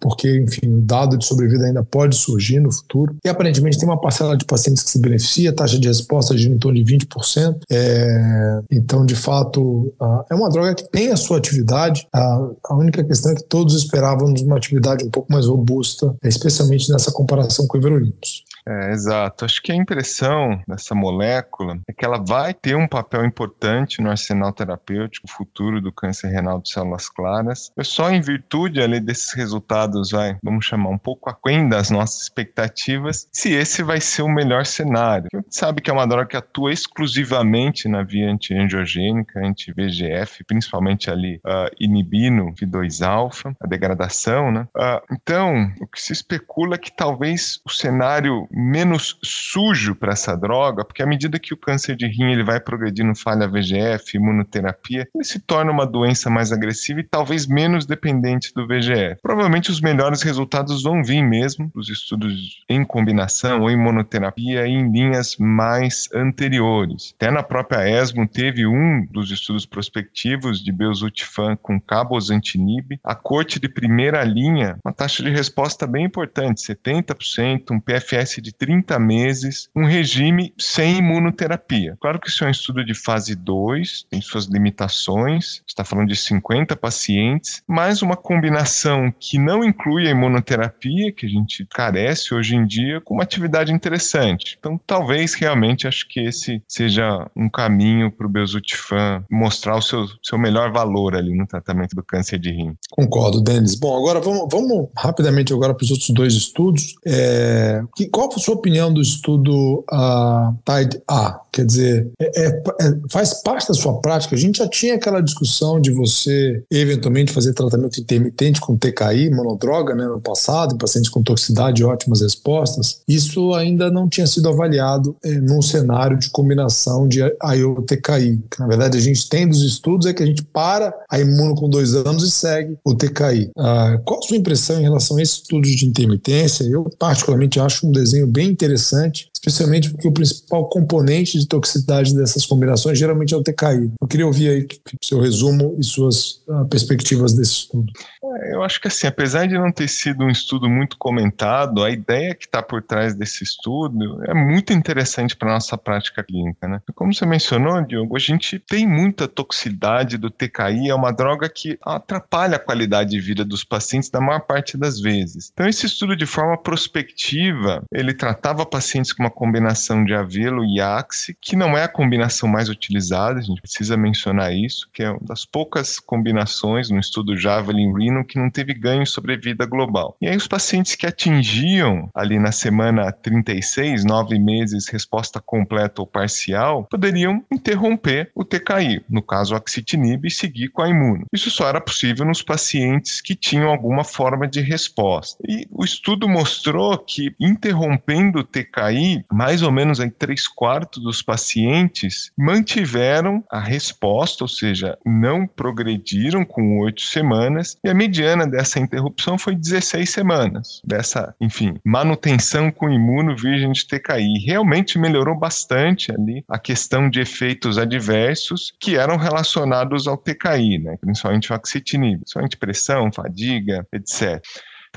Porque, 0.00 0.38
enfim, 0.38 0.68
o 0.68 0.80
dado 0.80 1.16
de 1.16 1.24
sobrevida 1.24 1.66
ainda 1.66 1.82
pode 1.82 2.16
surgir 2.16 2.60
no 2.60 2.72
futuro. 2.72 3.16
E 3.24 3.28
aparentemente 3.28 3.78
tem 3.78 3.88
uma 3.88 4.00
parcela 4.00 4.36
de 4.36 4.44
pacientes 4.44 4.82
que 4.82 4.90
se 4.90 5.00
beneficia, 5.00 5.50
a 5.50 5.54
taxa 5.54 5.78
de 5.78 5.88
resposta 5.88 6.36
gira 6.36 6.54
em 6.54 6.58
torno 6.58 6.82
de 6.82 6.96
20%. 6.96 7.60
É, 7.70 8.60
então, 8.70 9.04
de 9.04 9.14
fato, 9.14 9.92
é 10.30 10.34
uma 10.34 10.48
droga 10.48 10.74
que 10.74 10.88
tem 10.90 11.10
a 11.10 11.16
sua 11.16 11.38
atividade, 11.38 12.06
a, 12.12 12.48
a 12.64 12.74
única 12.74 13.02
questão 13.04 13.32
é 13.32 13.34
que 13.34 13.44
todos 13.48 13.74
esperávamos 13.74 14.42
uma 14.42 14.56
atividade 14.56 15.04
um 15.04 15.10
pouco 15.10 15.32
mais 15.32 15.46
robusta, 15.46 16.14
especialmente 16.24 16.90
nessa 16.90 17.12
comparação 17.12 17.66
com 17.66 17.76
o 17.76 17.80
everolimus. 17.80 18.44
É, 18.68 18.90
exato. 18.90 19.46
Acho 19.46 19.62
que 19.62 19.72
a 19.72 19.74
impressão 19.74 20.60
dessa 20.68 20.94
molécula 20.94 21.80
é 21.88 21.92
que 21.92 22.04
ela 22.04 22.22
vai 22.22 22.52
ter 22.52 22.76
um 22.76 22.86
papel 22.86 23.24
importante 23.24 24.02
no 24.02 24.10
arsenal 24.10 24.52
terapêutico 24.52 25.26
futuro 25.26 25.80
do 25.80 25.90
câncer 25.90 26.28
renal 26.28 26.60
de 26.60 26.70
células 26.70 27.08
claras. 27.08 27.72
É 27.78 27.82
só 27.82 28.10
em 28.10 28.20
virtude 28.20 28.82
ali 28.82 29.00
desses 29.00 29.32
resultados, 29.32 30.10
vai, 30.10 30.36
vamos 30.42 30.66
chamar 30.66 30.90
um 30.90 30.98
pouco 30.98 31.30
aquém 31.30 31.66
das 31.66 31.90
nossas 31.90 32.22
expectativas, 32.22 33.26
se 33.32 33.52
esse 33.52 33.82
vai 33.82 34.00
ser 34.00 34.22
o 34.22 34.28
melhor 34.28 34.66
cenário. 34.66 35.28
A 35.32 35.38
gente 35.38 35.56
sabe 35.56 35.80
que 35.80 35.90
é 35.90 35.92
uma 35.92 36.06
droga 36.06 36.26
que 36.26 36.36
atua 36.36 36.72
exclusivamente 36.72 37.88
na 37.88 38.02
via 38.02 38.30
antiangiogênica, 38.30 39.40
anti-VGF, 39.40 40.44
principalmente 40.44 41.10
ali 41.10 41.36
uh, 41.36 41.74
inibindo 41.80 42.52
V2-alfa, 42.52 43.56
a 43.60 43.66
degradação, 43.66 44.52
né? 44.52 44.68
Uh, 44.76 45.14
então, 45.14 45.72
o 45.80 45.86
que 45.86 46.00
se 46.00 46.12
especula 46.12 46.74
é 46.74 46.78
que 46.78 46.94
talvez 46.94 47.60
o 47.64 47.70
cenário 47.70 48.46
menos 48.58 49.16
sujo 49.22 49.94
para 49.94 50.12
essa 50.12 50.36
droga, 50.36 50.84
porque 50.84 51.02
à 51.02 51.06
medida 51.06 51.38
que 51.38 51.54
o 51.54 51.56
câncer 51.56 51.94
de 51.94 52.06
rim 52.06 52.32
ele 52.32 52.42
vai 52.42 52.58
progredindo 52.58 53.14
falha 53.14 53.46
VGF, 53.46 54.16
imunoterapia, 54.16 55.08
ele 55.14 55.24
se 55.24 55.38
torna 55.38 55.70
uma 55.70 55.86
doença 55.86 56.28
mais 56.28 56.50
agressiva 56.50 57.00
e 57.00 57.04
talvez 57.04 57.46
menos 57.46 57.86
dependente 57.86 58.52
do 58.54 58.66
VGF. 58.66 59.20
Provavelmente 59.22 59.70
os 59.70 59.80
melhores 59.80 60.22
resultados 60.22 60.82
vão 60.82 61.04
vir 61.04 61.22
mesmo 61.22 61.70
dos 61.74 61.88
estudos 61.88 62.64
em 62.68 62.84
combinação 62.84 63.62
ou 63.62 63.70
em 63.70 63.76
monoterapia 63.76 64.66
e 64.66 64.70
em 64.70 64.90
linhas 64.90 65.36
mais 65.38 66.08
anteriores. 66.12 67.14
Até 67.16 67.30
na 67.30 67.42
própria 67.42 67.88
ESMO 67.88 68.26
teve 68.26 68.66
um 68.66 69.06
dos 69.10 69.30
estudos 69.30 69.66
prospectivos 69.66 70.62
de 70.62 70.72
Belzutifan 70.72 71.56
com 71.56 71.80
cabozantinib, 71.80 72.98
a 73.04 73.14
corte 73.14 73.60
de 73.60 73.68
primeira 73.68 74.24
linha, 74.24 74.78
uma 74.84 74.92
taxa 74.92 75.22
de 75.22 75.30
resposta 75.30 75.86
bem 75.86 76.06
importante, 76.06 76.60
70%, 76.60 77.70
um 77.70 77.80
PFS 77.80 78.37
de 78.40 78.52
30 78.52 78.98
meses, 78.98 79.68
um 79.74 79.84
regime 79.84 80.52
sem 80.58 80.98
imunoterapia. 80.98 81.96
Claro 82.00 82.20
que 82.20 82.28
isso 82.28 82.44
é 82.44 82.48
um 82.48 82.50
estudo 82.50 82.84
de 82.84 82.94
fase 82.94 83.34
2, 83.34 84.06
tem 84.10 84.20
suas 84.20 84.46
limitações, 84.46 85.62
está 85.66 85.84
falando 85.84 86.08
de 86.08 86.16
50 86.16 86.76
pacientes, 86.76 87.62
mas 87.66 88.02
uma 88.02 88.16
combinação 88.16 89.12
que 89.18 89.38
não 89.38 89.64
inclui 89.64 90.06
a 90.06 90.10
imunoterapia, 90.10 91.12
que 91.12 91.26
a 91.26 91.28
gente 91.28 91.66
carece 91.72 92.34
hoje 92.34 92.56
em 92.56 92.66
dia, 92.66 93.00
com 93.00 93.14
uma 93.14 93.22
atividade 93.22 93.72
interessante. 93.72 94.56
Então, 94.58 94.80
talvez 94.86 95.34
realmente 95.34 95.86
acho 95.86 96.08
que 96.08 96.20
esse 96.20 96.62
seja 96.68 97.28
um 97.36 97.48
caminho 97.48 98.10
para 98.10 98.26
o 98.26 98.30
Belzutifan 98.30 99.24
mostrar 99.30 99.76
o 99.76 99.82
seu, 99.82 100.06
seu 100.22 100.38
melhor 100.38 100.72
valor 100.72 101.14
ali 101.14 101.36
no 101.36 101.46
tratamento 101.46 101.94
do 101.94 102.02
câncer 102.02 102.38
de 102.38 102.50
rim. 102.50 102.74
Concordo, 102.90 103.40
Denis. 103.40 103.74
Bom, 103.74 103.96
agora 103.96 104.20
vamos, 104.20 104.48
vamos 104.50 104.88
rapidamente 104.96 105.52
agora 105.52 105.74
para 105.74 105.84
os 105.84 105.90
outros 105.90 106.10
dois 106.10 106.34
estudos. 106.34 106.94
É, 107.06 107.82
que, 107.96 108.08
qual 108.08 108.27
a 108.36 108.40
sua 108.40 108.54
opinião 108.54 108.92
do 108.92 109.00
estudo 109.00 109.84
uh, 109.90 110.54
TIDE 110.64 111.02
A? 111.08 111.40
Quer 111.52 111.64
dizer, 111.64 112.10
é, 112.20 112.46
é, 112.46 112.46
é, 112.46 112.94
faz 113.10 113.34
parte 113.42 113.68
da 113.68 113.74
sua 113.74 114.00
prática? 114.00 114.36
A 114.36 114.38
gente 114.38 114.58
já 114.58 114.68
tinha 114.68 114.94
aquela 114.94 115.20
discussão 115.20 115.80
de 115.80 115.90
você 115.90 116.62
eventualmente 116.70 117.32
fazer 117.32 117.52
tratamento 117.52 118.00
intermitente 118.00 118.60
com 118.60 118.76
TKI, 118.76 119.30
monodroga, 119.30 119.94
né, 119.94 120.06
no 120.06 120.20
passado, 120.20 120.74
em 120.74 120.78
pacientes 120.78 121.10
com 121.10 121.22
toxicidade 121.22 121.84
ótimas 121.84 122.20
respostas. 122.20 123.00
Isso 123.08 123.54
ainda 123.54 123.90
não 123.90 124.08
tinha 124.08 124.26
sido 124.26 124.48
avaliado 124.48 125.16
é, 125.24 125.32
num 125.40 125.62
cenário 125.62 126.18
de 126.18 126.30
combinação 126.30 127.08
de 127.08 127.20
IO-TKI. 127.22 128.40
Na 128.58 128.66
verdade, 128.66 128.98
a 128.98 129.00
gente 129.00 129.28
tem 129.28 129.48
dos 129.48 129.62
estudos 129.62 130.06
é 130.06 130.12
que 130.12 130.22
a 130.22 130.26
gente 130.26 130.42
para 130.42 130.92
a 131.10 131.20
imuno 131.20 131.54
com 131.54 131.68
dois 131.68 131.94
anos 131.94 132.22
e 132.24 132.30
segue 132.30 132.76
o 132.84 132.94
TKI. 132.94 133.50
Ah, 133.56 134.00
qual 134.04 134.20
a 134.20 134.22
sua 134.22 134.36
impressão 134.36 134.78
em 134.78 134.82
relação 134.82 135.16
a 135.16 135.22
esse 135.22 135.34
estudo 135.34 135.62
de 135.62 135.86
intermitência? 135.86 136.64
Eu, 136.64 136.88
particularmente, 136.98 137.60
acho 137.60 137.86
um 137.86 137.92
desenho 137.92 138.17
bem 138.26 138.50
interessante, 138.50 139.30
especialmente 139.38 139.90
porque 139.90 140.08
o 140.08 140.12
principal 140.12 140.68
componente 140.68 141.38
de 141.38 141.46
toxicidade 141.46 142.14
dessas 142.14 142.44
combinações 142.44 142.98
geralmente 142.98 143.32
é 143.32 143.36
o 143.36 143.42
TKI. 143.42 143.92
Eu 144.00 144.08
queria 144.08 144.26
ouvir 144.26 144.48
aí 144.48 144.68
seu 145.02 145.20
resumo 145.20 145.76
e 145.78 145.84
suas 145.84 146.42
ah, 146.48 146.64
perspectivas 146.64 147.32
desse 147.34 147.52
estudo. 147.52 147.92
É, 148.22 148.54
eu 148.54 148.62
acho 148.62 148.80
que 148.80 148.88
assim, 148.88 149.06
apesar 149.06 149.46
de 149.46 149.54
não 149.54 149.72
ter 149.72 149.88
sido 149.88 150.24
um 150.24 150.30
estudo 150.30 150.68
muito 150.68 150.96
comentado, 150.98 151.84
a 151.84 151.90
ideia 151.90 152.34
que 152.34 152.46
está 152.46 152.62
por 152.62 152.82
trás 152.82 153.14
desse 153.14 153.44
estudo 153.44 154.22
é 154.24 154.34
muito 154.34 154.72
interessante 154.72 155.36
para 155.36 155.52
nossa 155.52 155.78
prática 155.78 156.22
clínica. 156.22 156.66
Né? 156.66 156.80
Como 156.94 157.14
você 157.14 157.24
mencionou, 157.24 157.80
Diogo, 157.82 158.16
a 158.16 158.20
gente 158.20 158.58
tem 158.58 158.86
muita 158.86 159.28
toxicidade 159.28 160.18
do 160.18 160.30
TKI, 160.30 160.90
é 160.90 160.94
uma 160.94 161.12
droga 161.12 161.48
que 161.48 161.78
atrapalha 161.82 162.56
a 162.56 162.60
qualidade 162.60 163.10
de 163.10 163.20
vida 163.20 163.44
dos 163.44 163.62
pacientes 163.64 164.10
na 164.10 164.20
maior 164.20 164.40
parte 164.40 164.76
das 164.76 165.00
vezes. 165.00 165.50
Então, 165.52 165.68
esse 165.68 165.86
estudo, 165.86 166.16
de 166.16 166.26
forma 166.26 166.56
prospectiva, 166.56 167.84
ele 167.92 168.12
tratava 168.12 168.66
pacientes 168.66 169.12
com 169.12 169.22
uma 169.22 169.27
combinação 169.30 170.04
de 170.04 170.14
avelo 170.14 170.64
e 170.64 170.80
axe, 170.80 171.36
que 171.40 171.56
não 171.56 171.76
é 171.76 171.84
a 171.84 171.88
combinação 171.88 172.48
mais 172.48 172.68
utilizada, 172.68 173.38
a 173.38 173.42
gente 173.42 173.60
precisa 173.60 173.96
mencionar 173.96 174.54
isso, 174.54 174.88
que 174.92 175.02
é 175.02 175.10
uma 175.10 175.20
das 175.22 175.44
poucas 175.44 175.98
combinações 175.98 176.90
no 176.90 176.98
estudo 176.98 177.36
Javelin 177.36 177.92
Reno 177.92 178.24
que 178.24 178.38
não 178.38 178.50
teve 178.50 178.74
ganho 178.74 179.06
sobre 179.06 179.36
vida 179.36 179.66
global. 179.66 180.16
E 180.20 180.28
aí, 180.28 180.36
os 180.36 180.46
pacientes 180.46 180.94
que 180.94 181.06
atingiam 181.06 182.10
ali 182.14 182.38
na 182.38 182.52
semana 182.52 183.12
36, 183.12 184.04
nove 184.04 184.38
meses, 184.38 184.88
resposta 184.88 185.40
completa 185.40 186.00
ou 186.00 186.06
parcial, 186.06 186.86
poderiam 186.90 187.44
interromper 187.52 188.30
o 188.34 188.44
TKI, 188.44 189.02
no 189.08 189.22
caso 189.22 189.54
axitinib, 189.54 190.26
e 190.26 190.30
seguir 190.30 190.68
com 190.68 190.82
a 190.82 190.88
imuno. 190.88 191.26
Isso 191.32 191.50
só 191.50 191.68
era 191.68 191.80
possível 191.80 192.24
nos 192.24 192.42
pacientes 192.42 193.20
que 193.20 193.34
tinham 193.34 193.68
alguma 193.68 194.04
forma 194.04 194.46
de 194.46 194.60
resposta. 194.60 195.42
E 195.48 195.66
o 195.70 195.84
estudo 195.84 196.28
mostrou 196.28 196.98
que 196.98 197.34
interrompendo 197.38 198.40
o 198.40 198.44
TKI, 198.44 199.17
mais 199.32 199.62
ou 199.62 199.70
menos 199.70 200.00
em 200.00 200.10
três 200.10 200.46
quartos 200.46 201.02
dos 201.02 201.22
pacientes 201.22 202.30
mantiveram 202.36 203.42
a 203.50 203.60
resposta, 203.60 204.44
ou 204.44 204.48
seja, 204.48 204.98
não 205.04 205.46
progrediram 205.46 206.44
com 206.44 206.78
oito 206.80 207.02
semanas, 207.02 207.76
e 207.84 207.88
a 207.88 207.94
mediana 207.94 208.46
dessa 208.46 208.78
interrupção 208.78 209.38
foi 209.38 209.54
16 209.54 210.08
semanas, 210.08 210.82
dessa, 210.84 211.34
enfim, 211.40 211.76
manutenção 211.84 212.70
com 212.70 212.90
imuno 212.90 213.36
virgem 213.36 213.72
de 213.72 213.86
TKI. 213.86 214.44
Realmente 214.46 214.98
melhorou 214.98 215.38
bastante 215.38 216.12
ali 216.12 216.44
a 216.48 216.58
questão 216.58 217.08
de 217.08 217.20
efeitos 217.20 217.78
adversos 217.78 218.72
que 218.80 218.96
eram 218.96 219.16
relacionados 219.16 220.06
ao 220.06 220.16
TKI, 220.16 220.78
né? 220.78 220.96
principalmente 221.00 221.52
o 221.52 221.54
principalmente 221.58 222.56
pressão, 222.56 223.12
fadiga, 223.12 223.86
etc. 223.92 224.42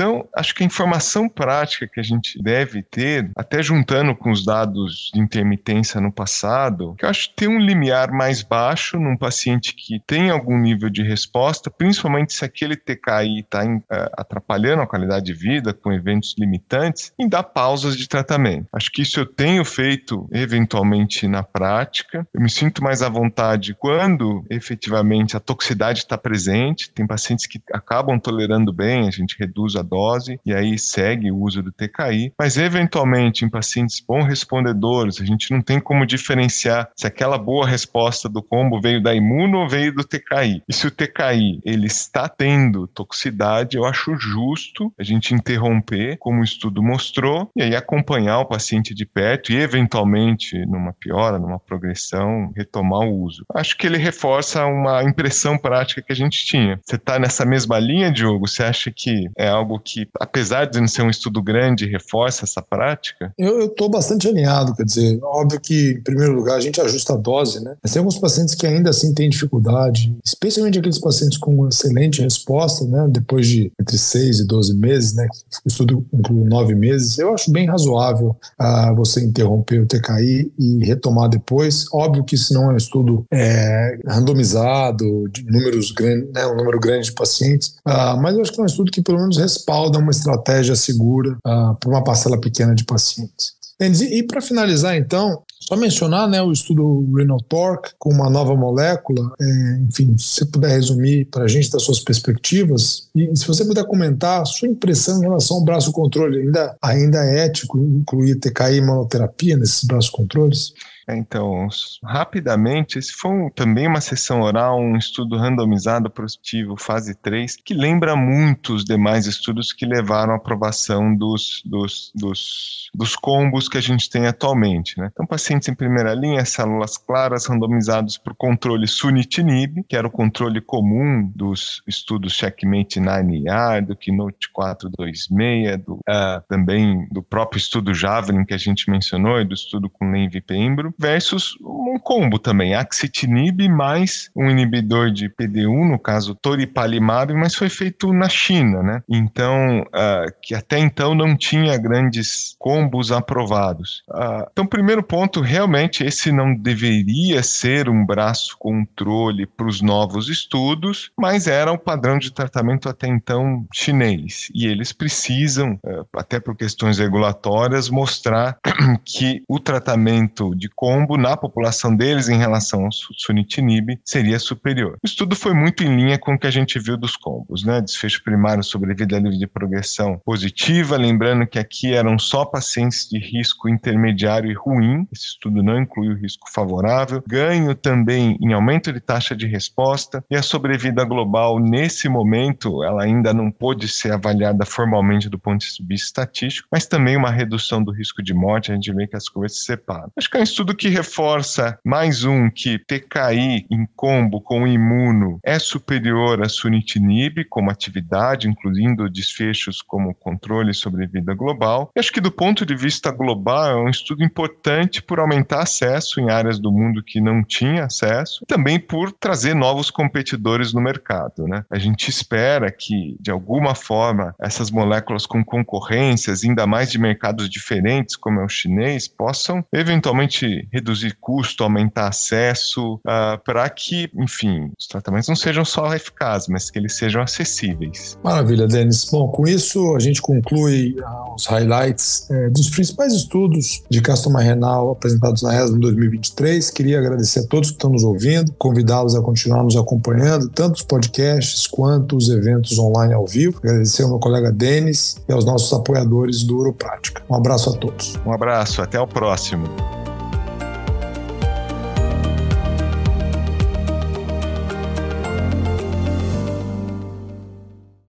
Então, 0.01 0.27
acho 0.35 0.55
que 0.55 0.63
a 0.63 0.65
informação 0.65 1.29
prática 1.29 1.87
que 1.87 1.99
a 1.99 2.03
gente 2.03 2.41
deve 2.41 2.81
ter, 2.81 3.29
até 3.37 3.61
juntando 3.61 4.15
com 4.15 4.31
os 4.31 4.43
dados 4.43 5.11
de 5.13 5.21
intermitência 5.21 6.01
no 6.01 6.11
passado, 6.11 6.95
que 6.97 7.05
eu 7.05 7.09
acho 7.09 7.29
que 7.29 7.35
tem 7.35 7.47
um 7.47 7.59
limiar 7.59 8.11
mais 8.11 8.41
baixo 8.41 8.97
num 8.97 9.15
paciente 9.15 9.75
que 9.75 10.01
tem 10.07 10.31
algum 10.31 10.57
nível 10.57 10.89
de 10.89 11.03
resposta, 11.03 11.69
principalmente 11.69 12.33
se 12.33 12.43
aquele 12.43 12.75
TKI 12.75 13.41
está 13.41 13.63
uh, 13.63 13.81
atrapalhando 14.17 14.81
a 14.81 14.87
qualidade 14.87 15.25
de 15.25 15.33
vida 15.33 15.71
com 15.71 15.93
eventos 15.93 16.33
limitantes, 16.35 17.13
em 17.19 17.29
dar 17.29 17.43
pausas 17.43 17.95
de 17.95 18.09
tratamento. 18.09 18.65
Acho 18.73 18.91
que 18.91 19.03
isso 19.03 19.19
eu 19.19 19.25
tenho 19.27 19.63
feito 19.63 20.27
eventualmente 20.31 21.27
na 21.27 21.43
prática. 21.43 22.27
Eu 22.33 22.41
me 22.41 22.49
sinto 22.49 22.83
mais 22.83 23.03
à 23.03 23.09
vontade 23.09 23.75
quando 23.75 24.43
efetivamente 24.49 25.37
a 25.37 25.39
toxicidade 25.39 25.99
está 25.99 26.17
presente. 26.17 26.91
Tem 26.91 27.05
pacientes 27.05 27.45
que 27.45 27.61
acabam 27.71 28.19
tolerando 28.19 28.73
bem, 28.73 29.07
a 29.07 29.11
gente 29.11 29.35
reduz 29.37 29.75
a 29.75 29.90
dose 29.91 30.39
e 30.45 30.53
aí 30.53 30.79
segue 30.79 31.29
o 31.29 31.37
uso 31.37 31.61
do 31.61 31.71
TKI, 31.71 32.33
mas 32.39 32.57
eventualmente 32.57 33.43
em 33.43 33.49
pacientes 33.49 34.01
bom 34.07 34.23
respondedores, 34.23 35.19
a 35.19 35.25
gente 35.25 35.51
não 35.51 35.61
tem 35.61 35.81
como 35.81 36.05
diferenciar 36.05 36.89
se 36.95 37.05
aquela 37.05 37.37
boa 37.37 37.67
resposta 37.67 38.29
do 38.29 38.41
combo 38.41 38.79
veio 38.79 39.03
da 39.03 39.13
imuno 39.13 39.59
ou 39.59 39.69
veio 39.69 39.93
do 39.93 40.03
TKI. 40.03 40.63
E 40.67 40.73
se 40.73 40.87
o 40.87 40.91
TKI 40.91 41.59
ele 41.65 41.87
está 41.87 42.29
tendo 42.29 42.87
toxicidade, 42.87 43.75
eu 43.75 43.85
acho 43.85 44.15
justo 44.15 44.93
a 44.97 45.03
gente 45.03 45.33
interromper, 45.33 46.17
como 46.17 46.39
o 46.39 46.43
estudo 46.43 46.81
mostrou, 46.81 47.49
e 47.55 47.61
aí 47.61 47.75
acompanhar 47.75 48.39
o 48.39 48.45
paciente 48.45 48.93
de 48.93 49.05
perto 49.05 49.51
e 49.51 49.57
eventualmente 49.57 50.65
numa 50.65 50.93
piora, 50.93 51.37
numa 51.39 51.59
progressão, 51.59 52.51
retomar 52.55 53.01
o 53.01 53.23
uso. 53.23 53.45
Acho 53.53 53.77
que 53.77 53.87
ele 53.87 53.97
reforça 53.97 54.65
uma 54.65 55.03
impressão 55.03 55.57
prática 55.57 56.01
que 56.01 56.13
a 56.13 56.15
gente 56.15 56.45
tinha. 56.45 56.79
Você 56.83 56.95
está 56.95 57.19
nessa 57.19 57.45
mesma 57.45 57.79
linha, 57.79 58.11
Diogo? 58.11 58.47
Você 58.47 58.63
acha 58.63 58.91
que 58.95 59.29
é 59.37 59.47
algo 59.47 59.70
algo 59.71 59.79
que, 59.79 60.07
apesar 60.19 60.65
de 60.65 60.79
não 60.79 60.87
ser 60.87 61.03
um 61.03 61.09
estudo 61.09 61.41
grande, 61.41 61.85
reforça 61.85 62.43
essa 62.43 62.61
prática? 62.61 63.33
Eu 63.37 63.67
estou 63.67 63.89
bastante 63.89 64.27
alinhado, 64.27 64.75
quer 64.75 64.83
dizer, 64.83 65.19
óbvio 65.23 65.59
que, 65.59 65.91
em 65.91 66.01
primeiro 66.01 66.33
lugar, 66.33 66.57
a 66.57 66.59
gente 66.59 66.81
ajusta 66.81 67.13
a 67.13 67.17
dose, 67.17 67.63
né? 67.63 67.75
Mas 67.81 67.93
tem 67.93 67.99
alguns 67.99 68.17
pacientes 68.17 68.55
que 68.55 68.67
ainda 68.67 68.89
assim 68.89 69.13
têm 69.13 69.29
dificuldade, 69.29 70.15
especialmente 70.23 70.79
aqueles 70.79 70.99
pacientes 70.99 71.37
com 71.37 71.67
excelente 71.67 72.21
resposta, 72.21 72.85
né? 72.85 73.07
Depois 73.09 73.47
de 73.47 73.71
entre 73.79 73.97
6 73.97 74.39
e 74.39 74.47
12 74.47 74.75
meses, 74.75 75.13
né? 75.13 75.27
O 75.63 75.67
estudo 75.67 76.05
inclui 76.13 76.43
9 76.43 76.75
meses. 76.75 77.17
Eu 77.17 77.33
acho 77.33 77.51
bem 77.51 77.67
razoável 77.67 78.35
uh, 78.59 78.95
você 78.95 79.21
interromper 79.21 79.81
o 79.81 79.85
TKI 79.85 80.51
e 80.57 80.85
retomar 80.85 81.29
depois. 81.29 81.85
Óbvio 81.93 82.23
que 82.23 82.35
isso 82.35 82.53
não 82.53 82.69
é 82.69 82.73
um 82.73 82.77
estudo 82.77 83.25
é, 83.31 83.97
randomizado, 84.05 85.29
de 85.29 85.45
números 85.45 85.91
grandes, 85.91 86.31
né? 86.33 86.45
Um 86.47 86.55
número 86.55 86.79
grande 86.79 87.05
de 87.05 87.13
pacientes, 87.13 87.75
uh, 87.87 88.19
mas 88.21 88.35
eu 88.35 88.41
acho 88.41 88.51
que 88.51 88.59
é 88.59 88.63
um 88.63 88.67
estudo 88.67 88.91
que 88.91 89.01
pelo 89.01 89.19
menos 89.19 89.37
respalda 89.61 89.99
uma 89.99 90.11
estratégia 90.11 90.75
segura 90.75 91.37
uh, 91.45 91.75
para 91.75 91.89
uma 91.89 92.03
parcela 92.03 92.39
pequena 92.39 92.73
de 92.73 92.83
pacientes. 92.83 93.53
E 93.79 94.21
para 94.21 94.41
finalizar, 94.41 94.95
então, 94.95 95.41
só 95.59 95.75
mencionar 95.75 96.29
né, 96.29 96.39
o 96.39 96.51
estudo 96.51 97.03
Renal 97.17 97.39
Torque 97.39 97.89
com 97.97 98.11
uma 98.11 98.29
nova 98.29 98.55
molécula. 98.55 99.31
É, 99.41 99.79
enfim, 99.89 100.15
se 100.19 100.35
você 100.35 100.45
puder 100.45 100.69
resumir 100.69 101.25
para 101.25 101.45
a 101.45 101.47
gente 101.47 101.71
das 101.71 101.81
suas 101.81 101.99
perspectivas 101.99 103.07
e 103.15 103.35
se 103.35 103.47
você 103.47 103.65
puder 103.65 103.83
comentar 103.85 104.41
a 104.41 104.45
sua 104.45 104.67
impressão 104.67 105.17
em 105.17 105.21
relação 105.21 105.57
ao 105.57 105.63
braço 105.63 105.91
controle. 105.91 106.41
Ainda, 106.41 106.77
ainda 106.79 107.25
é 107.25 107.45
ético 107.45 107.79
incluir 107.79 108.35
TKI 108.35 108.75
e 108.75 108.81
monoterapia 108.81 109.57
nesses 109.57 109.83
braços 109.83 110.11
controles? 110.11 110.73
É, 111.11 111.17
então, 111.17 111.67
rapidamente, 112.01 112.97
esse 112.97 113.11
foi 113.11 113.31
um, 113.31 113.49
também 113.49 113.85
uma 113.85 113.99
sessão 113.99 114.41
oral, 114.41 114.79
um 114.79 114.95
estudo 114.95 115.35
randomizado 115.35 116.09
positivo, 116.09 116.77
fase 116.77 117.13
3, 117.15 117.57
que 117.57 117.73
lembra 117.73 118.15
muito 118.15 118.73
os 118.73 118.85
demais 118.85 119.25
estudos 119.27 119.73
que 119.73 119.85
levaram 119.85 120.31
à 120.31 120.37
aprovação 120.37 121.13
dos, 121.13 121.61
dos, 121.65 122.13
dos, 122.15 122.89
dos 122.95 123.15
combos 123.17 123.67
que 123.67 123.77
a 123.77 123.81
gente 123.81 124.09
tem 124.09 124.25
atualmente. 124.25 124.97
Né? 124.97 125.09
Então, 125.11 125.25
pacientes 125.25 125.67
em 125.67 125.75
primeira 125.75 126.13
linha, 126.13 126.45
células 126.45 126.97
claras, 126.97 127.45
randomizados 127.45 128.19
o 128.25 128.35
controle 128.35 128.87
sunitinib, 128.87 129.83
que 129.89 129.97
era 129.97 130.07
o 130.07 130.11
controle 130.11 130.61
comum 130.61 131.29
dos 131.35 131.83
estudos 131.85 132.31
Checkmate 132.33 133.01
9ER, 133.01 133.85
do 133.85 133.97
Keynote 133.97 134.49
426, 134.53 135.83
do, 135.83 135.95
uh, 135.95 136.41
também 136.47 137.05
do 137.11 137.21
próprio 137.21 137.57
estudo 137.57 137.93
Javelin, 137.93 138.45
que 138.45 138.53
a 138.53 138.57
gente 138.57 138.89
mencionou, 138.89 139.41
e 139.41 139.45
do 139.45 139.53
estudo 139.53 139.89
com 139.89 140.09
Lenv 140.09 140.35
Pembro, 140.47 140.93
versus 141.01 141.57
um 141.59 141.97
combo 141.97 142.37
também, 142.37 142.75
axitinib 142.75 143.67
mais 143.67 144.29
um 144.35 144.49
inibidor 144.49 145.09
de 145.09 145.27
PD1, 145.27 145.89
no 145.89 145.97
caso 145.97 146.35
toripalimab, 146.35 147.33
mas 147.33 147.55
foi 147.55 147.69
feito 147.69 148.13
na 148.13 148.29
China, 148.29 148.83
né? 148.83 149.01
Então, 149.09 149.81
uh, 149.81 150.31
que 150.43 150.53
até 150.53 150.77
então 150.77 151.15
não 151.15 151.35
tinha 151.35 151.75
grandes 151.77 152.55
combos 152.59 153.11
aprovados. 153.11 154.03
Uh, 154.09 154.47
então, 154.51 154.65
primeiro 154.65 155.01
ponto, 155.01 155.41
realmente 155.41 156.03
esse 156.03 156.31
não 156.31 156.53
deveria 156.53 157.41
ser 157.41 157.89
um 157.89 158.05
braço 158.05 158.55
controle 158.59 159.47
para 159.47 159.67
os 159.67 159.81
novos 159.81 160.29
estudos, 160.29 161.09
mas 161.19 161.47
era 161.47 161.71
o 161.71 161.79
padrão 161.79 162.19
de 162.19 162.31
tratamento 162.31 162.87
até 162.87 163.07
então 163.07 163.65
chinês. 163.73 164.49
E 164.53 164.67
eles 164.67 164.93
precisam, 164.93 165.79
uh, 165.83 166.05
até 166.15 166.39
por 166.39 166.55
questões 166.55 166.99
regulatórias, 166.99 167.89
mostrar 167.89 168.59
que 169.03 169.41
o 169.47 169.59
tratamento 169.59 170.53
de 170.55 170.69
combo 170.69 170.90
na 171.17 171.37
população 171.37 171.95
deles 171.95 172.29
em 172.29 172.37
relação 172.37 172.85
ao 172.85 172.91
sunitinib 172.91 173.99
seria 174.03 174.39
superior. 174.39 174.97
O 175.03 175.05
estudo 175.05 175.35
foi 175.35 175.53
muito 175.53 175.83
em 175.83 175.95
linha 175.95 176.17
com 176.17 176.33
o 176.33 176.39
que 176.39 176.47
a 176.47 176.51
gente 176.51 176.79
viu 176.79 176.97
dos 176.97 177.15
combos, 177.15 177.63
né? 177.63 177.81
Desfecho 177.81 178.23
primário 178.23 178.63
sobre 178.63 178.93
vida 178.93 179.19
livre 179.19 179.37
de 179.37 179.47
progressão 179.47 180.21
positiva, 180.23 180.97
lembrando 180.97 181.47
que 181.47 181.59
aqui 181.59 181.93
eram 181.93 182.17
só 182.17 182.45
pacientes 182.45 183.07
de 183.09 183.19
risco 183.19 183.69
intermediário 183.69 184.49
e 184.49 184.53
ruim, 184.53 185.07
esse 185.11 185.27
estudo 185.27 185.63
não 185.63 185.79
inclui 185.79 186.09
o 186.09 186.15
risco 186.15 186.51
favorável, 186.51 187.23
ganho 187.27 187.73
também 187.75 188.37
em 188.41 188.53
aumento 188.53 188.91
de 188.91 188.99
taxa 188.99 189.35
de 189.35 189.47
resposta 189.47 190.23
e 190.29 190.35
a 190.35 190.41
sobrevida 190.41 191.03
global 191.03 191.59
nesse 191.59 192.07
momento 192.09 192.83
ela 192.83 193.03
ainda 193.03 193.33
não 193.33 193.51
pôde 193.51 193.87
ser 193.87 194.11
avaliada 194.11 194.65
formalmente 194.65 195.29
do 195.29 195.39
ponto 195.39 195.61
de 195.61 195.83
vista 195.87 196.21
estatístico, 196.21 196.67
mas 196.71 196.85
também 196.85 197.15
uma 197.15 197.31
redução 197.31 197.83
do 197.83 197.91
risco 197.91 198.21
de 198.21 198.33
morte, 198.33 198.71
a 198.71 198.75
gente 198.75 198.91
vê 198.93 199.07
que 199.07 199.15
as 199.15 199.27
coisas 199.27 199.57
se 199.57 199.65
separam. 199.65 200.11
Acho 200.17 200.29
que 200.29 200.37
é 200.37 200.39
um 200.39 200.43
estudo 200.43 200.70
estudo 200.71 200.75
que 200.75 200.89
reforça 200.89 201.77
mais 201.85 202.23
um 202.23 202.49
que 202.49 202.79
TKI 202.79 203.65
em 203.69 203.85
combo 203.95 204.41
com 204.41 204.67
imuno 204.67 205.39
é 205.43 205.59
superior 205.59 206.41
a 206.41 206.49
sunitinib 206.49 207.45
como 207.49 207.69
atividade, 207.69 208.47
incluindo 208.47 209.09
desfechos 209.09 209.81
como 209.81 210.13
controle 210.13 210.73
sobre 210.73 211.07
vida 211.07 211.33
global. 211.33 211.91
E 211.95 211.99
acho 211.99 212.11
que 212.11 212.21
do 212.21 212.31
ponto 212.31 212.65
de 212.65 212.75
vista 212.75 213.11
global 213.11 213.71
é 213.71 213.83
um 213.83 213.89
estudo 213.89 214.23
importante 214.23 215.01
por 215.01 215.19
aumentar 215.19 215.61
acesso 215.61 216.19
em 216.19 216.29
áreas 216.29 216.59
do 216.59 216.71
mundo 216.71 217.03
que 217.03 217.19
não 217.19 217.43
tinha 217.43 217.85
acesso, 217.85 218.39
e 218.43 218.45
também 218.45 218.79
por 218.79 219.11
trazer 219.11 219.53
novos 219.53 219.89
competidores 219.89 220.73
no 220.73 220.81
mercado. 220.81 221.47
Né? 221.47 221.63
A 221.69 221.77
gente 221.77 222.09
espera 222.09 222.71
que, 222.71 223.17
de 223.19 223.31
alguma 223.31 223.75
forma, 223.75 224.33
essas 224.39 224.71
moléculas 224.71 225.25
com 225.25 225.43
concorrências, 225.43 226.43
ainda 226.43 226.65
mais 226.65 226.91
de 226.91 226.99
mercados 226.99 227.49
diferentes, 227.49 228.15
como 228.15 228.39
é 228.39 228.45
o 228.45 228.49
chinês, 228.49 229.07
possam 229.07 229.65
eventualmente 229.73 230.60
reduzir 230.71 231.17
custo, 231.19 231.63
aumentar 231.63 232.07
acesso, 232.07 232.95
uh, 232.95 233.41
para 233.43 233.69
que, 233.69 234.09
enfim, 234.15 234.71
os 234.77 234.87
tratamentos 234.87 235.27
não 235.29 235.35
sejam 235.35 235.63
só 235.63 235.93
eficazes, 235.93 236.47
mas 236.47 236.69
que 236.69 236.79
eles 236.79 236.95
sejam 236.95 237.21
acessíveis. 237.21 238.17
Maravilha, 238.23 238.67
Denis. 238.67 239.05
Bom, 239.11 239.27
com 239.29 239.47
isso 239.47 239.95
a 239.95 239.99
gente 239.99 240.21
conclui 240.21 240.95
uh, 240.99 241.35
os 241.35 241.45
highlights 241.45 242.27
uh, 242.29 242.51
dos 242.51 242.69
principais 242.69 243.13
estudos 243.13 243.83
de 243.89 244.01
castoma 244.01 244.41
renal 244.41 244.91
apresentados 244.91 245.41
na 245.41 245.55
ESMO 245.55 245.79
2023. 245.79 246.69
Queria 246.69 246.99
agradecer 246.99 247.39
a 247.39 247.47
todos 247.47 247.69
que 247.69 247.75
estão 247.75 247.89
nos 247.89 248.03
ouvindo, 248.03 248.51
convidá-los 248.53 249.15
a 249.15 249.21
continuar 249.21 249.63
nos 249.63 249.75
acompanhando, 249.75 250.49
tanto 250.49 250.75
os 250.75 250.83
podcasts 250.83 251.67
quanto 251.67 252.15
os 252.15 252.29
eventos 252.29 252.77
online 252.77 253.13
ao 253.13 253.25
vivo. 253.25 253.57
Agradecer 253.57 254.03
ao 254.03 254.09
meu 254.09 254.19
colega 254.19 254.51
Denis 254.51 255.17
e 255.27 255.31
aos 255.31 255.45
nossos 255.45 255.71
apoiadores 255.73 256.43
do 256.43 256.57
Uroprática. 256.57 257.23
Um 257.29 257.35
abraço 257.35 257.69
a 257.69 257.73
todos. 257.73 258.15
Um 258.25 258.31
abraço, 258.31 258.81
até 258.81 258.99
o 258.99 259.07
próximo. 259.07 260.00